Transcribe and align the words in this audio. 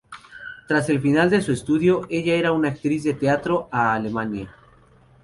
Tras 0.67 0.89
el 0.89 0.99
final 0.99 1.29
de 1.29 1.43
su 1.43 1.51
estudio, 1.51 2.07
ella 2.09 2.33
era 2.33 2.53
una 2.53 2.69
actriz 2.69 3.03
de 3.03 3.13
teatro 3.13 3.69
a 3.71 3.93
Alemania. 3.93 4.49